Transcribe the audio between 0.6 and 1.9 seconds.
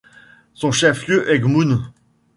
chef-lieu est Gmünd.